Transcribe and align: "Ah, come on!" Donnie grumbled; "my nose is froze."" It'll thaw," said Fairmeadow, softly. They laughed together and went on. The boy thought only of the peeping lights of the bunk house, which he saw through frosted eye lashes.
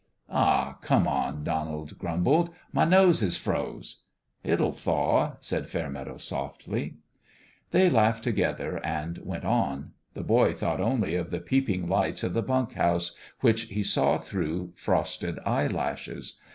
"Ah, 0.31 0.79
come 0.81 1.07
on!" 1.07 1.43
Donnie 1.43 1.85
grumbled; 1.95 2.49
"my 2.73 2.85
nose 2.85 3.21
is 3.21 3.37
froze."" 3.37 4.01
It'll 4.53 4.71
thaw," 4.71 5.35
said 5.41 5.69
Fairmeadow, 5.69 6.17
softly. 6.17 6.95
They 7.69 7.87
laughed 7.87 8.23
together 8.23 8.83
and 8.83 9.19
went 9.19 9.45
on. 9.45 9.91
The 10.15 10.23
boy 10.23 10.53
thought 10.53 10.81
only 10.81 11.13
of 11.13 11.29
the 11.29 11.39
peeping 11.39 11.87
lights 11.87 12.23
of 12.23 12.33
the 12.33 12.41
bunk 12.41 12.73
house, 12.73 13.13
which 13.41 13.65
he 13.65 13.83
saw 13.83 14.17
through 14.17 14.73
frosted 14.75 15.37
eye 15.45 15.67
lashes. 15.67 16.39